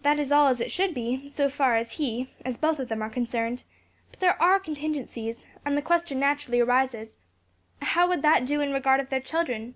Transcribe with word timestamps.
"That 0.00 0.18
is 0.18 0.32
all 0.32 0.48
as 0.48 0.58
it 0.58 0.72
should 0.72 0.94
be, 0.94 1.28
so 1.28 1.50
far 1.50 1.76
as 1.76 1.92
he 2.00 2.30
as 2.46 2.56
both 2.56 2.78
of 2.78 2.88
them 2.88 3.02
are 3.02 3.10
concerned; 3.10 3.64
but 4.10 4.20
there 4.20 4.40
are 4.40 4.58
contingencies; 4.58 5.44
and 5.66 5.76
the 5.76 5.82
question 5.82 6.18
naturally 6.18 6.60
arises, 6.60 7.14
How 7.82 8.08
would 8.08 8.22
that 8.22 8.46
do 8.46 8.62
in 8.62 8.72
regard 8.72 9.00
of 9.00 9.10
their 9.10 9.20
children?" 9.20 9.74